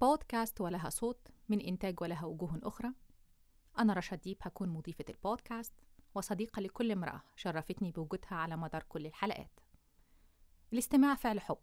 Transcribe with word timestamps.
بودكاست 0.00 0.60
ولها 0.60 0.88
صوت 0.88 1.28
من 1.48 1.60
إنتاج 1.60 2.00
ولها 2.00 2.24
وجوه 2.24 2.60
أخرى. 2.62 2.92
أنا 3.78 3.92
رشا 3.92 4.16
ديب 4.16 4.36
هكون 4.42 4.68
مضيفة 4.68 5.04
البودكاست 5.08 5.72
وصديقة 6.14 6.60
لكل 6.60 6.92
امرأة 6.92 7.22
شرفتني 7.36 7.92
بوجودها 7.92 8.34
على 8.34 8.56
مدار 8.56 8.82
كل 8.82 9.06
الحلقات. 9.06 9.60
الاستماع 10.72 11.14
فعل 11.14 11.40
حب. 11.40 11.58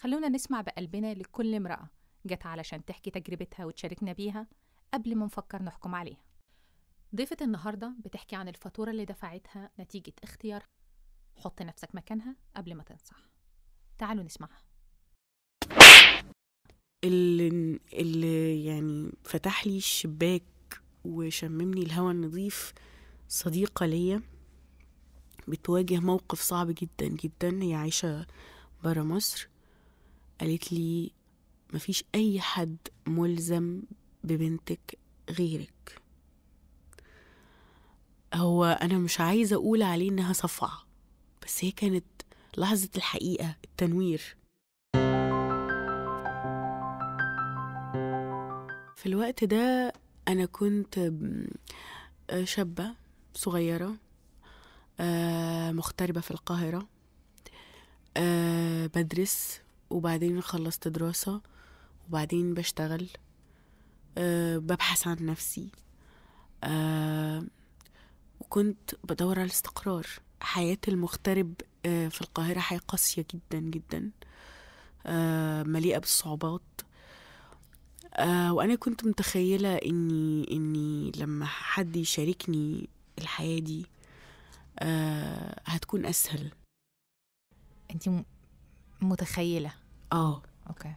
خلونا 0.00 0.28
نسمع 0.28 0.60
بقلبنا 0.60 1.14
لكل 1.14 1.54
امرأة 1.54 1.88
جت 2.26 2.46
علشان 2.46 2.84
تحكي 2.84 3.10
تجربتها 3.10 3.64
وتشاركنا 3.64 4.12
بيها 4.12 4.46
قبل 4.94 5.16
ما 5.16 5.24
نفكر 5.26 5.62
نحكم 5.62 5.94
عليها. 5.94 6.24
ضيفة 7.14 7.36
النهاردة 7.40 7.94
بتحكي 8.04 8.36
عن 8.36 8.48
الفاتورة 8.48 8.90
اللي 8.90 9.04
دفعتها 9.04 9.70
نتيجة 9.80 10.12
اختيار 10.22 10.66
حط 11.36 11.62
نفسك 11.62 11.94
مكانها 11.94 12.36
قبل 12.56 12.74
ما 12.74 12.82
تنصح. 12.82 13.30
تعالوا 13.98 14.24
نسمعها. 14.24 14.69
اللي, 17.04 17.78
اللي 17.92 18.64
يعني 18.64 19.12
فتح 19.24 19.66
لي 19.66 19.76
الشباك 19.76 20.42
وشممني 21.04 21.82
الهواء 21.82 22.12
النظيف 22.12 22.72
صديقة 23.28 23.86
ليا 23.86 24.22
بتواجه 25.48 26.00
موقف 26.00 26.40
صعب 26.40 26.68
جدا 26.70 27.08
جدا. 27.08 27.62
هي 27.62 27.74
عايشة 27.74 28.26
برا 28.84 29.02
مصر. 29.02 29.48
قالت 30.40 30.72
لي 30.72 31.10
مفيش 31.74 32.04
أي 32.14 32.40
حد 32.40 32.76
ملزم 33.06 33.82
ببنتك 34.24 34.98
غيرك. 35.30 36.00
هو 38.34 38.64
أنا 38.64 38.98
مش 38.98 39.20
عايزة 39.20 39.56
أقول 39.56 39.82
عليه 39.82 40.10
إنها 40.10 40.32
صفعة 40.32 40.86
بس 41.42 41.64
هي 41.64 41.70
كانت 41.70 42.04
لحظة 42.58 42.88
الحقيقة 42.96 43.56
التنوير. 43.64 44.36
في 49.00 49.06
الوقت 49.06 49.44
ده 49.44 49.92
أنا 50.28 50.46
كنت 50.46 51.12
شابة 52.44 52.94
صغيرة 53.34 53.96
مغتربة 55.72 56.20
في 56.20 56.30
القاهرة 56.30 56.88
بدرس 58.94 59.60
وبعدين 59.90 60.40
خلصت 60.40 60.88
دراسة 60.88 61.40
وبعدين 62.08 62.54
بشتغل 62.54 63.08
ببحث 64.56 65.06
عن 65.06 65.16
نفسي 65.26 65.70
وكنت 68.40 68.90
بدور 69.04 69.38
على 69.38 69.46
الاستقرار 69.46 70.06
حياة 70.40 70.78
المغترب 70.88 71.54
في 71.84 72.20
القاهرة 72.20 72.58
حياة 72.58 72.78
قاسية 72.88 73.24
جدا 73.34 73.58
جدا 73.60 74.10
مليئة 75.70 75.98
بالصعوبات. 75.98 76.62
وأنا 78.50 78.74
كنت 78.74 79.04
متخيلة 79.06 79.76
إني 79.76 80.46
إني 80.50 81.12
لما 81.16 81.44
حد 81.46 81.96
يشاركني 81.96 82.88
الحياة 83.18 83.58
دي 83.58 83.86
هتكون 85.64 86.06
أسهل. 86.06 86.50
انت 87.94 88.10
متخيلة؟ 89.02 89.72
آه. 90.12 90.42
أوكي. 90.68 90.94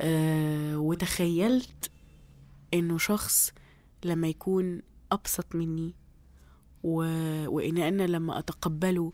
آه 0.00 0.76
وتخيلت 0.78 1.90
إنه 2.74 2.98
شخص 2.98 3.52
لما 4.04 4.28
يكون 4.28 4.82
أبسط 5.12 5.54
مني 5.54 5.94
و... 6.82 6.96
وإن 7.48 7.78
أنا 7.78 8.02
لما 8.02 8.38
أتقبله 8.38 9.12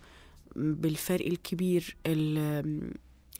بالفرق 0.56 1.26
الكبير 1.26 1.96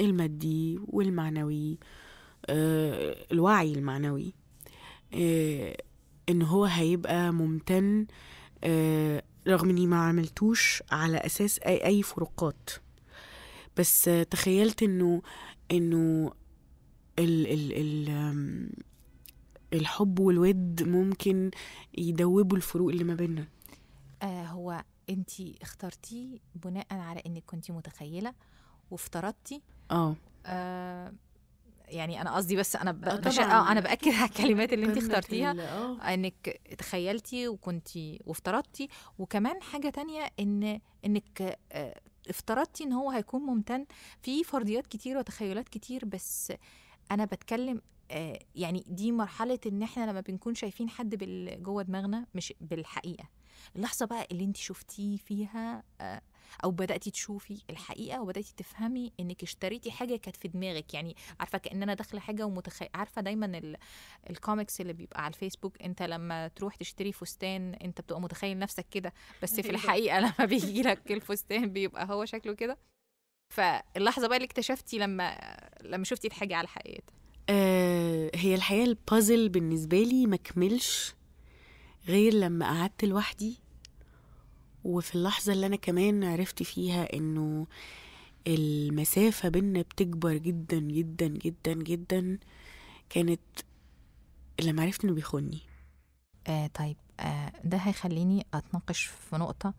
المادي 0.01 0.79
والمعنوي 0.87 1.73
آه 1.73 2.10
الوعي 2.49 3.73
المعنوي 3.73 4.35
آه 5.15 5.77
إن 6.29 6.43
هو 6.43 6.65
هيبقى 6.65 7.33
ممتن 7.33 8.07
آه 8.65 9.23
رغم 9.49 9.71
إني 9.71 9.87
ما 9.87 9.97
عملتوش 10.05 10.83
على 10.91 11.17
أساس 11.17 11.59
أي 11.59 11.87
أي 11.87 12.03
فروقات. 12.03 12.71
بس 13.77 14.11
تخيلت 14.31 14.83
إنه 14.83 15.23
إنه 15.71 16.33
ال 17.19 17.47
ال 17.47 17.73
ال 17.73 18.71
الحب 19.73 20.19
والود 20.19 20.83
ممكن 20.83 21.51
يدوبوا 21.99 22.57
الفروق 22.57 22.91
اللي 22.91 23.05
ما 23.05 23.15
بيننا. 23.15 23.49
آه 24.23 24.45
هو 24.45 24.85
انت 25.11 25.31
اخترتيه 25.63 26.39
بناء 26.55 26.87
على 26.91 27.23
إنك 27.27 27.43
كنت 27.47 27.71
متخيلة 27.71 28.35
وافترضتي. 28.91 29.63
آه. 29.91 30.17
آه 30.47 31.13
يعني 31.91 32.21
أنا 32.21 32.35
قصدي 32.37 32.57
بس 32.57 32.77
أنا 32.77 32.93
ب... 32.93 33.05
آه 33.05 33.17
بش... 33.17 33.39
آه 33.39 33.73
أنا 33.73 33.81
بأكد 33.81 34.13
على 34.13 34.29
الكلمات 34.29 34.73
اللي 34.73 34.87
انت 34.87 34.97
اخترتيها. 34.97 35.53
آه. 35.61 36.15
إنك 36.15 36.61
تخيلتي 36.79 37.49
وكنتي 37.49 38.21
وافترضتي. 38.27 38.89
وكمان 39.19 39.63
حاجة 39.63 39.89
تانية 39.91 40.31
إن 40.41 40.81
إنك 41.05 41.59
آه، 41.73 42.01
افترضتي 42.29 42.85
إن 42.85 42.93
هو 42.93 43.11
هيكون 43.11 43.43
ممتن. 43.43 43.87
في 44.23 44.45
فرضيات 44.45 44.87
كتير 44.87 45.19
وتخيلات 45.19 45.69
كتير 45.69 46.05
بس 46.05 46.53
أنا 47.11 47.25
بتكلم 47.25 47.81
آه، 48.11 48.39
يعني 48.55 48.85
دي 48.89 49.13
مرحلة 49.13 49.59
إن 49.67 49.83
إحنا 49.83 50.11
لما 50.11 50.21
بنكون 50.21 50.55
شايفين 50.55 50.89
حد 50.91 51.15
جوه 51.63 51.83
دماغنا 51.83 52.27
مش 52.35 52.55
بالحقيقة. 52.61 53.25
اللحظة 53.77 54.07
بقى 54.07 54.27
اللي 54.33 54.45
انت 54.45 54.57
شفتيه 54.57 55.17
فيها 55.17 55.83
آه، 56.01 56.21
أو 56.65 56.71
بداتي 56.71 57.11
تشوفي 57.11 57.63
الحقيقة 57.71 58.23
وبداتي 58.23 58.55
تفهمي 58.57 59.13
انك 59.21 59.43
اشتريتي 59.43 59.91
حاجة 59.91 60.17
كانت 60.17 60.37
في 60.37 60.49
دماغك. 60.49 60.95
يعني 60.95 61.17
عارفة 61.41 61.59
كان 61.59 61.83
أنا 61.83 61.95
داخله 61.95 62.21
حاجة 62.21 62.47
ومتخيل 62.47 62.89
عارفة 62.95 63.23
دايما 63.23 63.47
ال... 63.47 63.77
الكوميكس 64.31 64.81
اللي 64.81 64.93
بيبقى 64.93 65.25
على 65.25 65.35
الفيسبوك 65.35 65.83
أنت 65.83 66.03
لما 66.03 66.49
تروح 66.49 66.77
تشتري 66.77 67.13
فستان 67.13 67.75
أنت 67.75 68.01
بتبقى 68.01 68.21
متخيل 68.21 68.59
نفسك 68.59 68.87
كده 68.91 69.13
بس 69.43 69.61
في. 69.61 69.71
الحقيقة 69.81 70.21
لما 70.39 70.45
بيجي 70.49 70.83
لك 70.83 71.13
الفستان 71.13 71.73
بيبقى 71.73 72.07
هو 72.11 72.25
شكله 72.25 72.53
كده. 72.55 72.79
فاللحظة 73.55 74.29
بقى 74.29 74.37
اللي 74.37 74.47
اكتشفتي 74.47 74.99
لما 74.99 75.39
لما 75.83 76.05
شفتي 76.05 76.27
الحاجة 76.29 76.57
على 76.57 76.69
حقيقتها 76.69 77.15
آه، 77.49 78.31
هي 78.35 78.55
الحقيقة 78.55 78.85
البازل 78.85 79.49
بالنسبة 79.49 80.03
لي 80.03 80.27
مكملش 80.27 81.15
غير 82.09 82.35
لما 82.35 82.67
قعدت 82.67 83.05
لوحدي 83.05 83.59
وفي 84.85 85.15
اللحظة 85.15 85.53
اللي 85.53 85.67
أنا 85.67 85.77
كمان 85.77 86.25
عرفت 86.25 86.63
فيها 86.63 87.13
إنه 87.17 87.67
المسافة 88.47 89.49
بينا 89.49 89.83
بتكبر 89.83 90.37
جدا 90.37 90.79
جدا 90.79 91.27
جدا 91.27 91.73
جدا 91.73 92.39
كانت 93.11 93.41
لما 94.61 94.83
عرفت 94.83 95.05
إنه 95.05 95.15
بيخوني 95.15 95.61
آه 96.47 96.67
طيب 96.67 96.97
آه 97.21 97.53
ده 97.65 97.77
هيخليني 97.79 98.47
أتناقش 98.55 99.05
في 99.05 99.37
نقطة. 99.37 99.75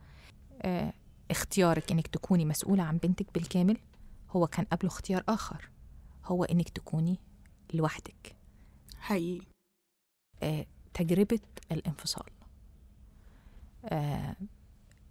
آه 0.61 0.93
اختيارك 1.31 1.91
إنك 1.91 2.07
تكوني 2.07 2.45
مسؤولة 2.45 2.83
عن 2.83 2.97
بنتك 2.97 3.33
بالكامل 3.33 3.77
هو 4.29 4.47
كان 4.47 4.65
قبله 4.65 4.87
اختيار 4.91 5.23
آخر 5.29 5.69
هو 6.25 6.43
إنك 6.43 6.69
تكوني 6.69 7.17
لوحدك. 7.73 8.35
حقيقي. 8.99 9.45
آه، 10.43 10.65
تجربة 10.93 11.39
الانفصال. 11.71 12.29
آه، 13.85 14.35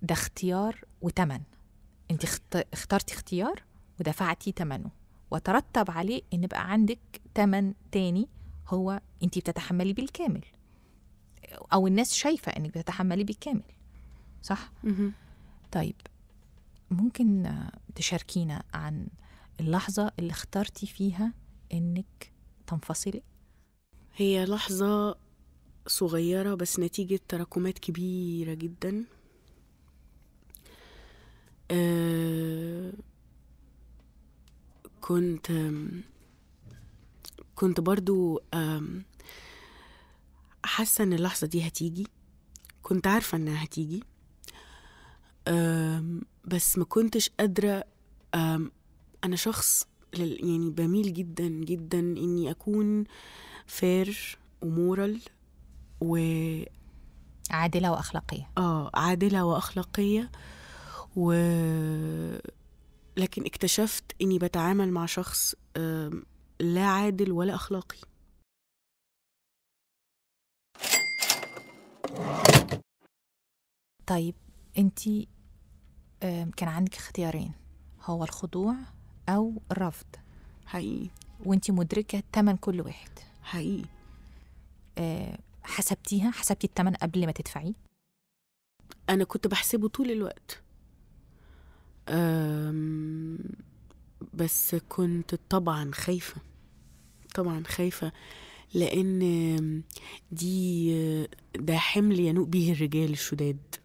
ده 0.03 0.13
اختيار 0.13 0.85
وتمن. 1.03 1.41
انت 2.11 2.25
اخت- 2.25 2.67
اخترتي 2.73 3.15
اختيار 3.15 3.63
ودفعتي 4.01 4.53
تمنه. 4.53 4.91
وترتب 5.31 5.91
عليه 5.91 6.23
إن 6.35 6.47
بقى 6.47 6.71
عندك 6.73 6.99
تمن 7.35 7.75
تاني 7.93 8.29
هو 8.69 9.01
انت 9.23 9.39
بتتحملي 9.39 9.93
بالكامل 9.93 10.45
أو 11.73 11.87
الناس 11.87 12.15
شايفة 12.15 12.53
إنك 12.53 12.79
بتتحملي 12.79 13.25
بالكامل 13.25 13.63
صح؟ 14.43 14.73
طيب 15.73 15.95
ممكن 16.91 17.55
تشاركينا 17.95 18.63
عن 18.75 19.07
اللحظة 19.61 20.13
اللي 20.19 20.31
اخترتي 20.31 20.87
فيها 20.87 21.33
إنك 21.73 22.33
تنفصلي؟ 22.67 23.23
هي 24.17 24.45
لحظة 24.45 25.19
صغيرة 25.87 26.55
بس 26.55 26.79
نتيجة 26.81 27.21
تراكمات 27.29 27.79
كبيرة 27.79 28.55
جدا. 28.55 29.05
آه 31.71 32.93
كنت 35.01 35.51
آم، 35.51 36.03
كنت 37.55 37.81
برضو 37.81 38.41
حاسة 40.65 41.05
إن 41.05 41.13
اللحظة 41.13 41.47
دي 41.47 41.67
هتيجي. 41.67 42.07
كنت 42.83 43.07
عارفة 43.07 43.37
إنها 43.39 43.65
هتيجي. 43.65 44.03
بس 46.45 46.79
ما 46.79 46.85
كنتش 46.85 47.31
قادرة 47.41 47.85
أنا 49.25 49.37
شخص 49.37 49.87
يعني 50.15 50.71
بميل 50.71 51.13
جدا 51.15 51.49
جدا 51.49 51.99
إني 51.99 52.51
أكون 52.51 53.05
فير 53.67 54.39
ومورال 54.63 55.21
و 56.01 56.17
عادلة 57.51 57.93
وأخلاقية. 57.93 58.51
آه 58.59 58.91
عادلة 58.95 59.45
وأخلاقية. 59.45 60.31
و 61.17 61.33
لكن 63.17 63.45
اكتشفت 63.45 64.05
إني 64.23 64.39
بتعامل 64.39 64.93
مع 64.93 65.07
شخص 65.07 65.55
لا 66.61 66.87
عادل 66.87 67.33
ولا 67.33 67.55
أخلاقي. 67.55 67.99
طيب 74.07 74.35
انت 74.79 75.09
كان 76.57 76.69
عندك 76.69 76.95
اختيارين 76.95 77.53
هو 78.03 78.25
الخضوع 78.25 78.75
أو 79.29 79.63
الرفض. 79.73 80.07
حقيقي. 80.67 81.11
وانت 81.47 81.71
مدركة 81.71 82.23
تمن 82.33 82.57
كل 82.57 82.81
واحد. 82.81 83.11
حقيقي. 83.43 83.89
آه، 84.99 85.39
حسبتيها؟ 85.63 86.31
حسبتي 86.31 86.67
التمن 86.67 86.95
قبل 86.95 87.27
ما 87.27 87.33
تدفعيه؟ 87.33 87.73
أنا 89.09 89.25
كنت 89.25 89.47
بحسبه 89.47 89.89
طول 89.89 90.11
الوقت. 90.11 90.63
بس 94.35 94.75
كنت 94.89 95.35
طبعا 95.35 95.91
خايفة 95.95 96.41
طبعا 97.35 97.65
خايفة 97.65 98.13
لأن 98.75 99.83
دي 100.33 101.27
ده 101.55 101.77
حمل 101.79 102.21
ينوء 102.21 102.47
به 102.47 102.73
الرجال 102.73 103.11
الشداد. 103.13 103.77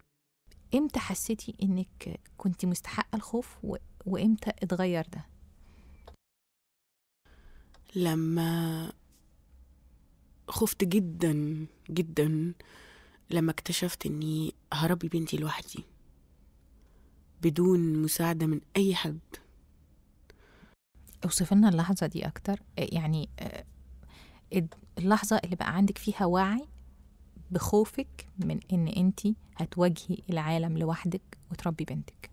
إمتى 0.74 0.98
حسيتي 0.98 1.54
إنك 1.62 2.20
كنت 2.36 2.66
مستحقة 2.66 3.16
الخوف 3.16 3.56
و... 3.62 3.76
وإمتى 4.06 4.50
اتغير 4.50 5.06
ده؟ 5.12 5.26
لما 7.96 8.92
خفت 10.48 10.84
جدا 10.84 11.66
جدا 11.90 12.52
لما 13.30 13.50
اكتشفت 13.50 14.06
إني 14.06 14.54
هربي 14.72 15.08
بنتي 15.08 15.36
لوحدي. 15.36 15.84
بدون 17.42 18.02
مساعدة 18.02 18.46
من 18.46 18.60
أي 18.76 18.94
حد. 18.94 19.18
أوصف 21.24 21.52
لنا 21.52 21.68
اللحظة 21.68 22.06
دي 22.06 22.26
أكتر. 22.26 22.60
آه، 22.78 22.88
يعني 22.92 23.28
آه، 23.38 23.64
اللحظة 24.98 25.40
اللي 25.44 25.56
بقى 25.56 25.76
عندك 25.76 25.98
فيها 25.98 26.24
وعي 26.24 26.68
بخوفك 27.50 28.26
من 28.38 28.60
إن 28.72 28.88
انت 28.88 29.20
هتواجهي 29.56 30.18
العالم 30.30 30.78
لوحدك 30.78 31.38
وتربي 31.50 31.84
بنتك. 31.84 32.30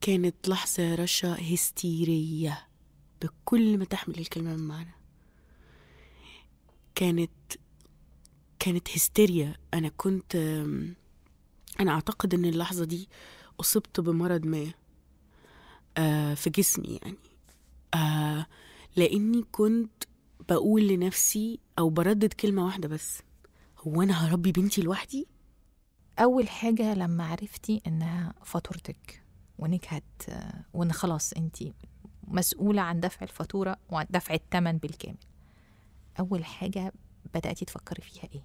كانت 0.00 0.48
لحظة 0.48 0.82
يا 0.82 0.94
رشا 0.94 1.54
هستيرية 1.54 2.66
بكل 3.22 3.78
ما 3.78 3.84
تحمل 3.84 4.18
الكلمة 4.18 4.56
من 4.56 4.62
معنى. 4.68 4.94
كانت 6.94 7.30
كانت 8.58 8.88
هستيريا. 8.96 9.56
أنا 9.74 9.88
كنت 9.88 10.36
أنا 11.80 11.90
أعتقد 11.92 12.34
إن 12.34 12.44
اللحظة 12.44 12.84
دي 12.84 13.08
أصبت 13.60 14.00
بمرض 14.00 14.46
ما 14.46 14.72
آه، 15.98 16.34
في 16.34 16.50
جسمي 16.50 16.98
يعني. 17.02 17.18
آه، 17.94 18.46
لأني 18.96 19.42
كنت 19.52 20.04
بقول 20.48 20.88
لنفسي 20.88 21.60
أو 21.78 21.90
بردد 21.90 22.32
كلمة 22.32 22.64
واحدة 22.64 22.88
بس. 22.88 23.22
هو 23.78 24.02
أنا 24.02 24.26
هربي 24.28 24.52
بنتي 24.52 24.82
لوحدي؟ 24.82 25.26
أول 26.18 26.48
حاجة 26.48 26.94
لما 26.94 27.24
عرفتي 27.26 27.80
إنها 27.86 28.34
فاتورتك 28.44 29.22
وإنك 29.58 29.86
هت 29.88 30.26
وإن 30.74 30.92
خلاص 30.92 31.32
أنت 31.32 31.56
مسؤولة 32.28 32.82
عن 32.82 33.00
دفع 33.00 33.22
الفاتورة 33.22 33.76
وعن 33.90 34.06
دفع 34.10 34.34
الثمن 34.34 34.78
بالكامل 34.78 35.16
أول 36.20 36.44
حاجة 36.44 36.92
بدأتي 37.34 37.64
تفكري 37.64 38.02
فيها 38.02 38.28
إيه؟ 38.34 38.44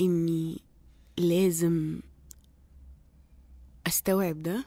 إني 0.00 0.60
لازم 1.18 2.00
أستوعب 3.86 4.42
ده 4.42 4.64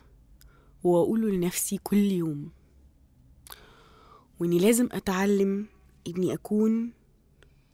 وأقوله 0.84 1.30
لنفسي 1.30 1.78
كل 1.78 1.98
يوم. 1.98 2.52
وإني 4.40 4.60
لازم 4.60 4.90
أتعلم 4.92 5.68
إني 6.08 6.34
أكون 6.34 6.94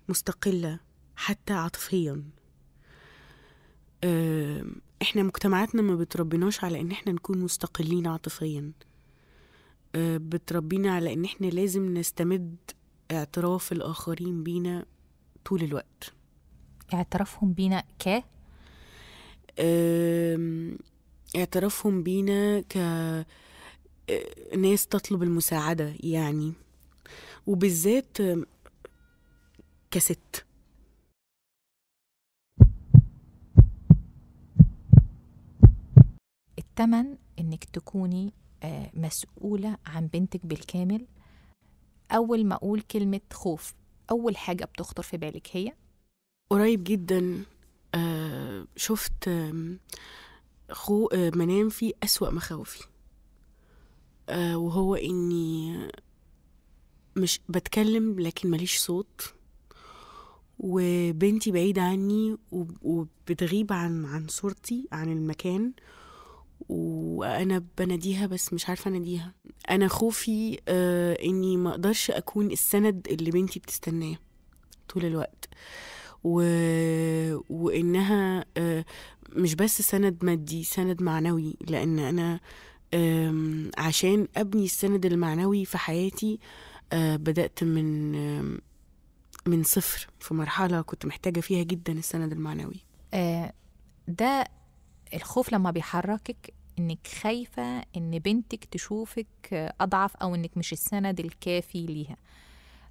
مستقلة 0.10 0.80
حتى 1.16 1.54
عاطفيا. 1.54 2.24
إحنا 5.01 5.24
مجتمعاتنا 5.24 5.81
ما 5.81 5.95
بتربيناش 5.95 6.63
على 6.63 6.81
إن 6.81 6.92
إحنا 6.92 7.12
نكون 7.12 7.38
مستقلين 7.38 8.07
عاطفيا. 8.07 8.71
بتربينا 9.98 10.92
على 10.94 11.13
إن 11.13 11.25
إحنا 11.25 11.48
لازم 11.48 11.98
نستمد 11.98 12.56
اعتراف 13.12 13.71
الآخرين 13.71 14.44
بينا 14.44 14.86
طول 15.45 15.63
الوقت. 15.63 16.13
اعترافهم 16.94 17.54
بينا 17.54 17.83
ك 18.00 18.24
اعترافهم 21.36 22.04
بينا 22.04 22.62
ك 22.62 22.78
أه، 22.78 23.25
ناس 24.57 24.88
تطلب 24.88 25.24
المساعدة 25.24 25.94
يعني 26.00 26.54
وبالذات 27.48 28.18
كست. 29.92 30.46
التمن 36.60 37.18
إنك 37.40 37.63
تكوني 37.63 38.34
آه، 38.63 38.92
مسؤولة 38.94 39.78
عن 39.86 40.07
بنتك 40.07 40.46
بالكامل. 40.46 41.06
أول 42.12 42.46
ما 42.46 42.56
أقول 42.56 42.81
كلمة 42.81 43.22
خوف 43.34 43.74
أول 44.12 44.38
حاجة 44.38 44.66
بتخطر 44.66 45.04
في 45.04 45.18
بالك 45.18 45.48
هي؟ 45.52 45.74
قريب 46.50 46.84
جدا. 46.84 47.44
أه، 47.95 48.68
شفت 48.75 49.30
خو 50.71 51.06
أه، 51.07 51.31
منام 51.36 51.69
فيه 51.69 51.94
أسوأ 52.03 52.30
مخاوفي. 52.30 52.83
أه، 54.30 54.57
وهو 54.57 54.95
إني 54.95 55.77
مش 57.15 57.39
بتكلم 57.50 58.19
لكن 58.19 58.50
ماليش 58.50 58.77
صوت. 58.77 59.33
وبنتي 60.59 61.51
بعيدة 61.51 61.81
عني 61.81 62.38
وب- 62.51 62.77
وبتغيب 62.81 63.74
عن 63.74 64.06
عن 64.06 64.27
صورتي 64.27 64.88
عن 64.92 65.12
المكان. 65.12 65.74
وأنا 66.69 67.63
بناديها 67.77 68.27
بس 68.27 68.53
مش 68.53 68.69
عارفة 68.69 68.89
أناديها. 68.92 69.33
أنا 69.69 69.88
خوفي 69.88 70.59
آه 70.68 71.18
إني 71.24 71.57
ما 71.57 71.69
أقدرش 71.69 72.12
أكون 72.12 72.51
السند 72.51 73.07
اللي 73.12 73.31
بنتي 73.31 73.59
بتستناه 73.59 74.15
طول 74.89 75.06
الوقت. 75.06 75.50
و... 76.25 76.42
وإنها 77.50 78.45
آه 78.57 78.86
مش 79.36 79.56
بس 79.56 79.81
سند 79.81 80.25
مادي 80.25 80.63
سند 80.63 81.01
معنوي 81.04 81.56
لأن 81.68 82.00
أنا 82.00 82.39
آم، 82.94 83.72
عشان 83.77 84.27
أبني 84.38 84.66
السند 84.66 85.06
المعنوي 85.06 85.66
في 85.66 85.77
حياتي 85.77 86.39
آه 86.94 87.16
بدأت 87.16 87.64
من 87.64 88.11
من 89.45 89.64
صفر 89.64 90.07
في 90.19 90.33
مرحلة 90.33 90.81
كنت 90.81 91.06
محتاجة 91.06 91.40
فيها 91.40 91.64
جدا 91.64 91.94
السند 91.94 92.31
المعنوي. 92.31 92.85
آه، 93.14 93.54
ده 94.07 94.47
الخوف 95.14 95.54
لما 95.54 95.71
بيحركك 95.71 96.54
إنك 96.80 97.07
خايفة 97.21 97.80
إن 97.97 98.19
بنتك 98.19 98.66
تشوفك 98.66 99.73
أضعف 99.81 100.16
أو 100.16 100.35
إنك 100.35 100.57
مش 100.57 100.73
السند 100.73 101.19
الكافي 101.19 101.85
ليها. 101.85 102.18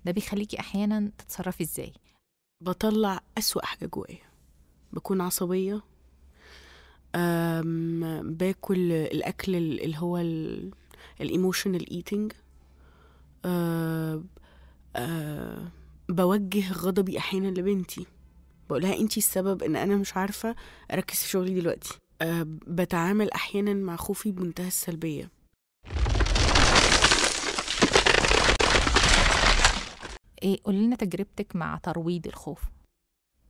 ده 0.04 0.12
بيخليكي 0.12 0.61
أحيانا 0.61 1.11
تتصرفي 1.18 1.62
إزاي؟ 1.62 1.92
بطلع 2.64 3.21
أسوأ 3.38 3.64
حاجة 3.64 3.87
جوايا. 3.87 4.18
بكون 4.92 5.21
عصبية 5.21 5.83
باكل 8.23 8.92
الأكل 8.92 9.56
ال- 9.56 9.80
اللي 9.85 9.97
هو 9.99 10.18
ال 11.20 11.27
emotional 11.27 11.90
eating 11.90 12.32
بوجه 16.09 16.73
غضبي 16.73 17.18
أحيانا 17.18 17.49
لبنتي. 17.49 18.06
بقولها 18.68 18.99
أنتي 18.99 19.21
السبب 19.21 19.62
إن 19.62 19.76
أنا 19.76 19.97
مش 19.97 20.16
عارفة 20.16 20.54
أركز 20.92 21.16
في 21.16 21.28
شغلي 21.28 21.61
دلوقتي. 21.61 21.99
بتعامل 22.68 23.30
أحيانا 23.30 23.75
مع 23.75 23.97
خوفي 23.97 24.33
بمنتهى 24.33 24.66
السلبية. 24.68 25.30
إيه؟ 30.44 30.58
قولي 30.64 30.86
لنا 30.86 30.96
تجربتك 30.96 31.56
مع 31.56 31.78
ترويض 31.82 32.26
الخوف. 32.26 32.62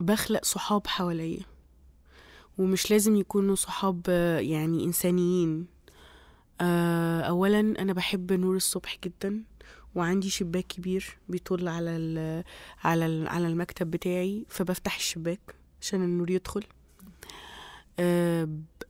بخلق 0.00 0.44
صحاب 0.44 0.86
حواليا 0.86 1.40
ومش 2.58 2.90
لازم 2.90 3.16
يكونوا 3.16 3.54
صحاب 3.54 4.08
يعني 4.40 4.84
إنسانيين. 4.84 5.66
آه، 6.60 7.20
أولا 7.20 7.60
أنا 7.60 7.92
بحب 7.92 8.32
نور 8.32 8.56
الصبح 8.56 8.98
جدا 9.04 9.44
وعندي 9.94 10.30
شباك 10.30 10.66
كبير 10.66 11.18
بيطل 11.28 11.68
على 11.68 11.90
ال 11.96 12.44
على 12.84 13.28
على 13.28 13.46
المكتب 13.48 13.90
بتاعي 13.90 14.44
فبفتح 14.48 14.96
الشباك 14.96 15.54
عشان 15.80 16.02
النور 16.02 16.30
يدخل. 16.30 16.64
آه، 17.98 18.48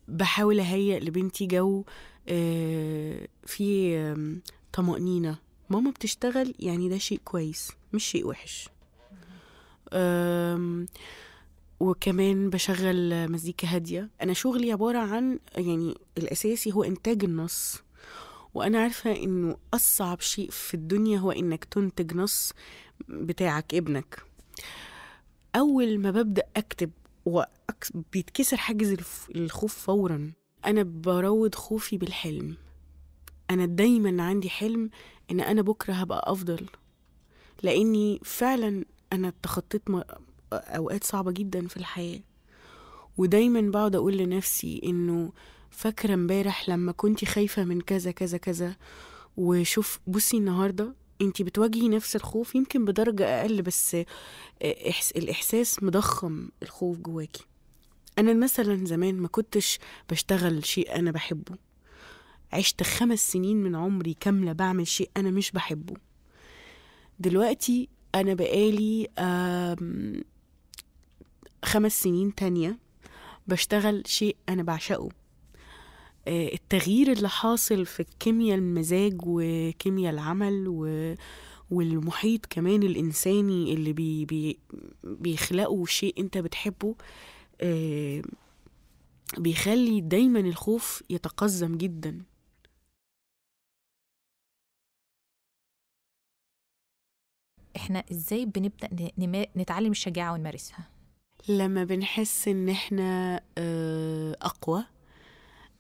بحاول 0.09 0.61
أهيئ 0.61 0.99
لبنتي 1.01 1.47
جو 1.47 1.85
آه، 2.29 3.29
فيه 3.47 4.13
آم، 4.13 4.43
طمأنينة. 4.73 5.39
ماما 5.71 5.91
بتشتغل 5.91 6.55
يعني 6.59 6.89
ده 6.89 6.99
شيء 6.99 7.21
كويس 7.25 7.73
مش 7.93 8.05
شيء 8.05 8.27
وحش. 8.27 8.69
وكمان 11.81 12.51
بشغل 12.51 13.33
مزيكا 13.33 13.69
هادية. 13.69 14.11
أنا 14.23 14.33
شغلي 14.33 14.73
عبارة 14.73 14.99
عن 14.99 15.39
يعني 15.57 15.95
الأساسي 16.19 16.73
هو 16.73 16.85
إنتاج 16.85 17.25
النص. 17.25 17.83
وأنا 18.55 18.79
عارفة 18.83 19.17
إنه 19.17 19.57
أصعب 19.75 20.21
شيء 20.21 20.51
في 20.51 20.75
الدنيا 20.75 21.19
هو 21.19 21.31
إنك 21.33 21.65
تنتج 21.65 22.15
نص 22.15 22.53
بتاعك 23.09 23.75
ابنك. 23.75 24.23
أول 25.57 25.99
ما 25.99 26.11
ببدأ 26.11 26.43
أكتب 26.57 26.91
وأكس- 27.29 27.97
بيتكسر 28.13 28.57
حاجز 28.57 28.97
الخوف 29.37 29.75
فورا. 29.75 30.33
أنا 30.67 30.83
بروض 30.83 31.55
خوفي 31.55 31.97
بالحلم. 31.99 32.57
أنا 33.51 33.67
دايما 33.67 34.23
عندي 34.23 34.51
حلم 34.51 34.91
إن 35.31 35.41
أنا 35.41 35.63
بكرة 35.63 35.93
هبقى 35.93 36.33
أفضل 36.33 36.67
لأني 37.63 38.21
فعلا 38.25 38.85
أنا 39.13 39.33
تخطيت 39.43 39.83
أوقات 40.53 41.05
صعبة 41.05 41.31
جدا 41.33 41.67
في 41.69 41.77
الحياة. 41.77 42.21
ودايما 43.17 43.61
بقعد 43.61 43.97
أقول 43.97 44.17
لنفسي 44.17 44.81
إنه 44.85 45.33
فاكرة 45.71 46.15
امبارح 46.15 46.69
لما 46.69 46.93
كنتي 46.93 47.27
خايفة 47.27 47.65
من 47.65 47.81
كذا 47.81 48.11
كذا 48.11 48.39
كذا 48.39 48.77
وشوف 49.37 50.01
بصي 50.07 50.37
النهارده 50.37 50.95
أنتي 51.23 51.45
بتواجهي 51.45 51.89
نفس 51.89 52.17
الخوف 52.17 52.55
يمكن 52.55 52.85
بدرجة 52.85 53.25
أقل 53.41 53.63
بس 53.63 53.97
إحس 54.89 55.11
الإحساس 55.11 55.83
مضخم 55.83 56.49
الخوف 56.63 56.99
جواكي. 56.99 57.45
أنا 58.19 58.33
مثلا 58.35 58.87
زمان 58.87 59.15
ما 59.15 59.29
كنتش 59.29 59.79
بشتغل 60.11 60.65
شيء 60.67 60.97
أنا 60.97 61.11
بحبه. 61.11 61.57
عشت 62.55 62.83
خمس 62.83 63.33
سنين 63.33 63.57
من 63.57 63.77
عمري 63.77 64.15
كاملة 64.21 64.53
بعمل 64.53 64.87
شيء 64.87 65.11
أنا 65.17 65.31
مش 65.31 65.53
بحبه. 65.53 65.95
دلوقتي 67.19 67.89
أنا 68.15 68.35
بقالي 68.35 69.09
خمس 71.65 72.03
سنين 72.03 72.35
تانية 72.35 72.79
بشتغل 73.47 74.03
شيء 74.07 74.37
أنا 74.49 74.63
بعشقه. 74.63 75.09
آه، 76.29 76.53
التغيير 76.53 77.13
اللي 77.13 77.29
حاصل 77.29 77.87
في 77.87 78.05
كيمياء 78.21 78.59
المزاج 78.59 79.15
وكيمياء 79.27 80.13
العمل 80.13 80.65
و... 80.69 81.15
والمحيط 81.71 82.47
كمان 82.47 82.83
الإنساني 82.83 83.75
اللي 83.75 83.93
بي... 83.93 84.25
بي... 84.25 84.59
بيخلقوا 85.05 85.87
شيء 85.87 86.15
أنت 86.19 86.39
بتحبه 86.39 86.95
آه، 87.61 88.23
بيخلي 89.39 90.01
دايما 90.01 90.41
الخوف 90.41 91.03
يتقزم 91.11 91.77
جدا. 91.77 92.23
إحنا 97.85 98.05
إزاي 98.13 98.47
بنبدأ 98.47 99.11
نتعلم 99.57 99.91
الشجاعة 99.91 100.33
ونمارسها؟ 100.33 100.89
لما 101.49 101.85
بنحس 101.85 102.49
ان 102.49 102.69
إحنا 102.69 103.41
آه، 103.59 104.37
اقوى 104.43 104.85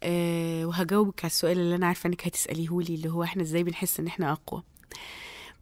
آه، 0.02 0.64
وهجاوبك 0.66 1.20
على 1.24 1.30
السؤال 1.30 1.58
اللي 1.58 1.74
أنا 1.74 1.86
عارفة 1.86 2.06
إنك 2.08 2.26
هتساليه 2.26 2.80
لي 2.80 2.94
اللي 2.94 3.08
هو 3.08 3.22
إحنا 3.22 3.42
إزاي 3.42 3.62
بنحس 3.62 4.00
ان 4.00 4.06
إحنا 4.06 4.32
اقوى؟ 4.32 4.62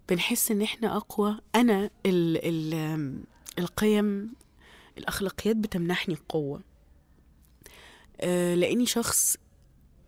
بنحس 0.09 0.51
ان 0.51 0.63
إحنا 0.63 0.97
اقوى. 0.97 1.39
أنا 1.55 1.91
ال 2.07 2.39
ال 2.47 2.75
آم، 2.75 3.25
القيم 3.59 4.33
الأخلاقيات 4.99 5.57
بتمنحني 5.57 6.15
القوة. 6.15 6.61
آه، 8.21 8.55
لأني 8.55 8.87
شخص 8.87 9.37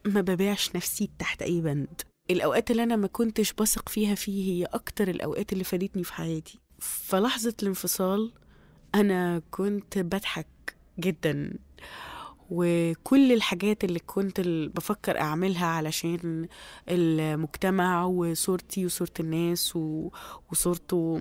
ما 0.06 0.20
ببيعش 0.20 0.76
نفسي 0.76 1.10
تحت 1.18 1.42
أي 1.42 1.60
بند. 1.60 2.02
الأوقات 2.30 2.70
اللي 2.70 2.82
أنا 2.82 2.96
ما 2.96 3.06
كنتش 3.06 3.52
بثق 3.52 3.88
فيها 3.88 4.14
فيه 4.14 4.52
هي 4.52 4.64
أكتر 4.64 5.08
الأوقات 5.08 5.52
اللي 5.52 5.64
فادتني 5.64 6.04
في 6.04 6.12
حياتي. 6.14 6.58
فلحظه 6.78 7.54
الانفصال 7.62 8.32
أنا 8.94 9.42
كنت 9.50 9.98
بضحك 9.98 10.76
جدا 11.00 11.58
وكل 12.50 13.32
الحاجات 13.32 13.84
اللي 13.84 13.98
كنت 13.98 14.40
بفكر 14.74 15.20
أعملها 15.20 15.66
علشان 15.66 16.48
المجتمع 16.88 18.04
وصورتي 18.04 18.86
وصورة 18.86 19.12
الناس 19.20 19.76
وصورته 20.52 21.20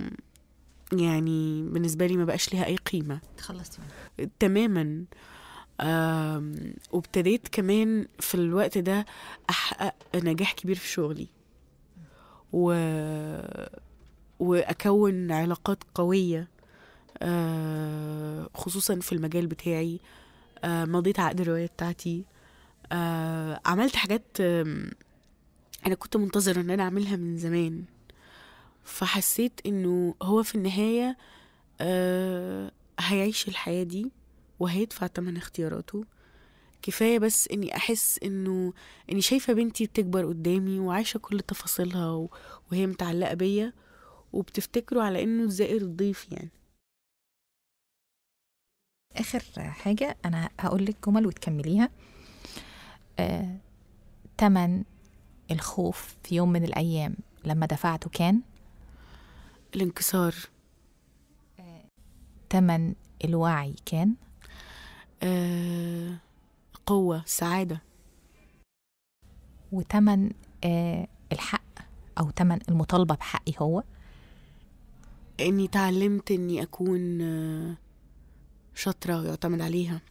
يعني 0.93 1.63
بالنسبة 1.63 2.05
لي 2.07 2.17
ما 2.17 2.25
بقاش 2.25 2.53
ليها 2.53 2.65
أي 2.65 2.75
قيمة. 2.75 3.19
تخلصتي 3.37 3.81
منها. 3.81 4.29
تماما. 4.39 5.05
وابتديت 6.91 7.47
كمان 7.47 8.07
في 8.19 8.35
الوقت 8.35 8.77
ده 8.77 9.05
أحقق 9.49 9.95
نجاح 10.15 10.53
كبير 10.53 10.75
في 10.75 10.87
شغلي. 10.87 11.27
و... 12.53 12.73
وأكون 14.39 15.31
علاقات 15.31 15.77
قوية 15.95 16.47
آه، 17.21 18.49
خصوصا 18.53 18.99
في 18.99 19.11
المجال 19.11 19.47
بتاعي 19.47 19.99
آه، 20.63 20.85
مضيت 20.85 21.19
عقد 21.19 21.41
الرواية 21.41 21.65
بتاعتي. 21.67 22.25
آه، 22.91 23.59
عملت 23.65 23.95
حاجات 23.95 24.37
أنا 25.87 25.95
كنت 25.99 26.17
منتظرة 26.17 26.61
إن 26.61 26.69
أنا 26.69 26.83
أعملها 26.83 27.15
من 27.15 27.37
زمان. 27.37 27.83
فحسيت 28.83 29.61
إنه 29.65 30.15
هو 30.21 30.43
في 30.43 30.55
النهاية 30.55 31.17
آه، 31.81 32.71
هيعيش 32.99 33.47
الحياة 33.47 33.83
دي. 33.83 34.11
وهيدفع 34.63 35.07
تمن 35.07 35.37
اختياراته. 35.37 36.05
كفاية 36.81 37.19
بس 37.19 37.47
إني 37.47 37.75
أحس 37.75 38.19
إنه 38.23 38.73
إني 39.11 39.21
شايفة 39.21 39.53
بنتي 39.53 39.85
بتكبر 39.85 40.25
قدامي 40.27 40.79
وعايشة 40.79 41.17
كل 41.17 41.39
تفاصيلها 41.39 42.11
و- 42.11 42.29
وهي 42.71 42.87
متعلقة 42.87 43.33
بيا 43.33 43.73
وبتفتكروا 44.33 45.03
على 45.03 45.23
إنه 45.23 45.43
الزائر 45.43 45.81
الضيف 45.81 46.31
يعني. 46.31 46.49
آخر 49.15 49.43
حاجة 49.57 50.17
أنا 50.25 50.49
هقول 50.59 50.85
لك 50.85 50.95
جمل 51.09 51.27
وتكمليها. 51.27 51.89
آه، 53.19 53.57
تمن 54.37 54.83
الخوف 55.51 56.15
في 56.23 56.35
يوم 56.35 56.51
من 56.51 56.63
الأيام 56.63 57.15
لما 57.45 57.65
دفعته 57.65 58.09
كان؟ 58.09 58.41
الانكسار. 59.75 60.35
تمن 62.49 62.95
الوعي 63.25 63.75
كان؟ 63.85 64.15
آه 65.23 66.17
قوة 66.85 67.23
سعادة. 67.25 67.81
وتمن 69.71 70.31
آه، 70.63 71.07
الحق 71.31 71.79
أو 72.19 72.29
تمن 72.29 72.59
المطالبة 72.69 73.15
بحقي 73.15 73.53
هو؟ 73.59 73.83
إني 75.39 75.67
تعلمت 75.67 76.31
إني 76.31 76.63
أكون 76.63 77.21
آه، 77.21 77.77
شاطرة 78.75 79.19
ويعتمد 79.21 79.61
عليها. 79.61 80.01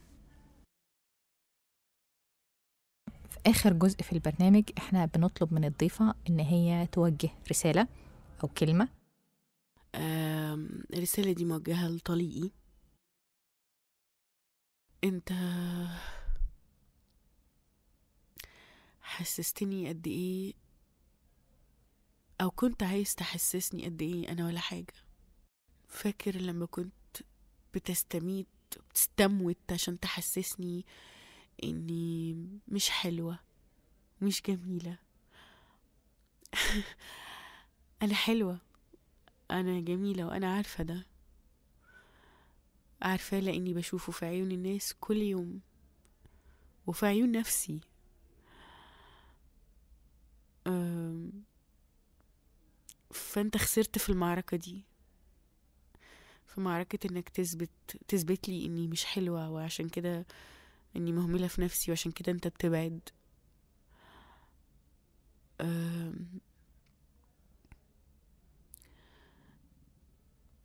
في 3.29 3.37
آخر 3.47 3.73
جزء 3.73 4.01
في 4.01 4.13
البرنامج 4.13 4.63
إحنا 4.77 5.05
بنطلب 5.05 5.53
من 5.53 5.65
الضيفة 5.65 6.13
إن 6.29 6.39
هي 6.39 6.87
توجه 6.91 7.29
رسالة 7.49 7.87
أو 8.43 8.47
كلمة. 8.47 8.89
آم، 9.95 10.83
الرسالة 10.93 11.31
دي 11.31 11.45
موجهة 11.45 11.87
لطليقي. 11.89 12.49
انت 15.03 15.31
حسستني 19.01 19.89
قد 19.89 20.07
إيه؟ 20.07 20.53
أو 22.41 22.51
كنت 22.51 22.83
عايز 22.83 23.15
تحسسني 23.15 23.85
قد 23.85 24.01
إيه 24.01 24.31
أنا 24.31 24.45
ولا 24.45 24.59
حاجة؟ 24.59 24.93
فاكر 25.87 26.35
لما 26.35 26.65
كنت 26.65 26.93
بتستميت 27.73 28.47
بتستموت 28.89 29.57
عشان 29.71 29.99
تحسسني 29.99 30.85
اني 31.63 32.35
مش 32.67 32.89
حلوة 32.89 33.39
مش 34.21 34.41
جميلة؟ 34.41 34.97
أنا 38.01 38.13
حلوة 38.15 38.57
أنا 39.51 39.79
جميلة 39.79 40.25
وأنا 40.27 40.53
عارفة 40.55 40.83
ده. 40.83 41.05
عارفاه 43.03 43.39
لأني 43.39 43.73
بشوفه 43.73 44.11
في 44.11 44.25
عيون 44.25 44.51
الناس 44.51 44.93
كل 44.99 45.17
يوم 45.17 45.59
وفي 46.87 47.05
عيون 47.05 47.31
نفسي. 47.31 47.79
أم، 50.67 51.31
فأنت 53.11 53.57
خسرت 53.57 53.97
في 53.97 54.09
المعركة 54.09 54.57
دي. 54.57 54.85
في 56.47 56.61
معركة 56.61 57.07
إنك 57.11 57.29
تثبت 57.29 57.69
تثبت 58.07 58.49
لي 58.49 58.65
إني 58.65 58.87
مش 58.87 59.05
حلوة 59.05 59.49
وعشان 59.51 59.89
كده 59.89 60.25
إني 60.95 61.11
مهملة 61.11 61.47
في 61.47 61.61
نفسي 61.61 61.91
وعشان 61.91 62.11
كده 62.11 62.31
أنت 62.31 62.47
بتبعد. 62.47 62.99
أم، 65.61 66.27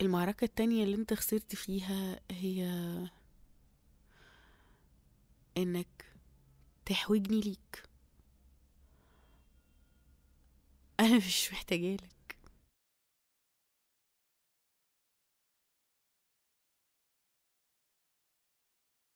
المعركة 0.00 0.44
التانية 0.44 0.84
اللي 0.84 0.96
انت 0.96 1.14
خسرت 1.14 1.54
فيها 1.54 2.20
هي 2.30 2.64
انك 5.56 6.04
تحوجني 6.86 7.40
ليك. 7.40 7.82
أنا 11.00 11.16
مش 11.16 11.52
محتاجالك. 11.52 12.17